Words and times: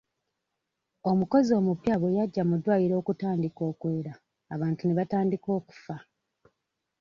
Omukozi 1.09 1.51
omupya 1.59 1.95
bwe 2.01 2.15
yajja 2.17 2.43
mu 2.49 2.55
ddwaliro 2.57 2.95
okutandika 3.01 3.61
okwera 3.71 4.13
abantu 4.53 4.81
ne 4.85 4.93
batandika 4.99 5.47
okufa. 5.59 5.95